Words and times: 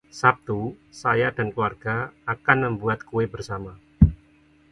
Sabtu, 0.19 0.55
saya 1.01 1.27
dan 1.37 1.47
keluarga 1.53 1.97
akan 2.35 2.57
membuat 2.73 2.99
kue 3.09 3.25
bersama. 3.33 3.73